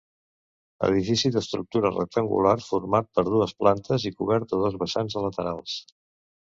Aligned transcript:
Edifici 0.87 1.31
d'estructura 1.35 1.91
rectangular 1.97 2.55
format 2.69 3.11
per 3.19 3.27
dues 3.29 3.55
plantes 3.63 4.09
i 4.13 4.15
cobert 4.19 4.59
a 4.59 4.63
dos 4.67 4.81
vessants 4.87 5.23
a 5.23 5.27
laterals. 5.31 5.81